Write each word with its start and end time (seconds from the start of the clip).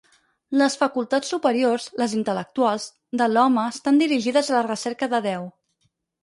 Les 0.59 0.75
facultats 0.83 1.29
superiors, 1.33 1.85
les 2.03 2.15
intel·lectuals, 2.19 2.87
de 3.23 3.27
l'home 3.35 3.67
estan 3.75 4.01
dirigides 4.05 4.51
a 4.51 4.57
la 4.57 4.65
recerca 4.71 5.11
de 5.15 5.23
Déu. 5.29 5.47